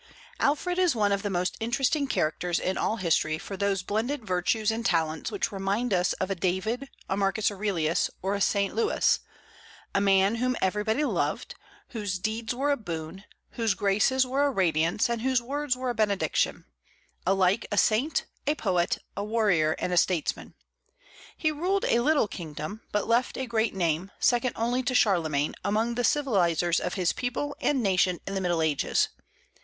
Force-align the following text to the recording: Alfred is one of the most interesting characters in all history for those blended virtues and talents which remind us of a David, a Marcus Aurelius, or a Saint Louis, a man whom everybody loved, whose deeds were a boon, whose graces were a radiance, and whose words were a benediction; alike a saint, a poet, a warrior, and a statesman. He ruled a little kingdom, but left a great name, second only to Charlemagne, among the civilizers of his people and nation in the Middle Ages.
Alfred 0.39 0.79
is 0.79 0.95
one 0.95 1.11
of 1.11 1.21
the 1.21 1.29
most 1.29 1.55
interesting 1.59 2.07
characters 2.07 2.57
in 2.57 2.75
all 2.75 2.95
history 2.95 3.37
for 3.37 3.55
those 3.55 3.83
blended 3.83 4.25
virtues 4.25 4.71
and 4.71 4.83
talents 4.83 5.29
which 5.31 5.51
remind 5.51 5.93
us 5.93 6.13
of 6.13 6.31
a 6.31 6.33
David, 6.33 6.89
a 7.07 7.15
Marcus 7.15 7.51
Aurelius, 7.51 8.09
or 8.23 8.33
a 8.33 8.41
Saint 8.41 8.73
Louis, 8.73 9.19
a 9.93 10.01
man 10.01 10.37
whom 10.37 10.55
everybody 10.59 11.05
loved, 11.05 11.53
whose 11.89 12.17
deeds 12.17 12.55
were 12.55 12.71
a 12.71 12.77
boon, 12.77 13.25
whose 13.51 13.75
graces 13.75 14.25
were 14.25 14.43
a 14.45 14.49
radiance, 14.49 15.07
and 15.07 15.21
whose 15.21 15.39
words 15.39 15.77
were 15.77 15.91
a 15.91 15.93
benediction; 15.93 16.65
alike 17.27 17.67
a 17.71 17.77
saint, 17.77 18.25
a 18.47 18.55
poet, 18.55 18.97
a 19.15 19.23
warrior, 19.23 19.73
and 19.77 19.93
a 19.93 19.97
statesman. 19.97 20.55
He 21.37 21.51
ruled 21.51 21.85
a 21.85 21.99
little 21.99 22.27
kingdom, 22.27 22.81
but 22.91 23.07
left 23.07 23.37
a 23.37 23.45
great 23.45 23.75
name, 23.75 24.09
second 24.19 24.53
only 24.55 24.81
to 24.81 24.95
Charlemagne, 24.95 25.53
among 25.63 25.93
the 25.93 26.03
civilizers 26.03 26.79
of 26.79 26.95
his 26.95 27.13
people 27.13 27.55
and 27.61 27.83
nation 27.83 28.19
in 28.25 28.33
the 28.33 28.41
Middle 28.41 28.63
Ages. 28.63 29.09